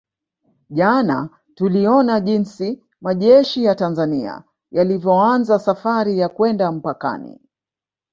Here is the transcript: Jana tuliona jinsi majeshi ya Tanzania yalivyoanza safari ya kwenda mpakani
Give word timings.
Jana 0.69 1.29
tuliona 1.55 2.19
jinsi 2.21 2.83
majeshi 3.01 3.63
ya 3.63 3.75
Tanzania 3.75 4.43
yalivyoanza 4.71 5.59
safari 5.59 6.19
ya 6.19 6.29
kwenda 6.29 6.71
mpakani 6.71 7.39